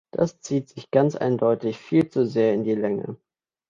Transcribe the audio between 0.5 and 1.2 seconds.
sich ganz